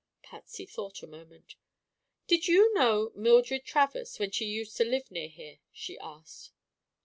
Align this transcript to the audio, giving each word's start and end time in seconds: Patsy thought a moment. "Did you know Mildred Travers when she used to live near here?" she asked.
Patsy 0.23 0.65
thought 0.65 1.03
a 1.03 1.05
moment. 1.05 1.53
"Did 2.25 2.47
you 2.47 2.73
know 2.73 3.11
Mildred 3.13 3.63
Travers 3.65 4.17
when 4.17 4.31
she 4.31 4.45
used 4.45 4.75
to 4.77 4.83
live 4.83 5.11
near 5.11 5.27
here?" 5.29 5.59
she 5.71 5.99
asked. 5.99 6.53